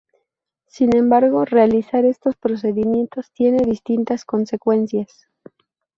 Sin 0.65 0.95
embargo, 0.95 1.45
realizar 1.45 2.05
estos 2.05 2.35
procedimientos 2.35 3.29
tiene 3.33 3.59
distintas 3.63 4.25
consecuencias. 4.25 5.27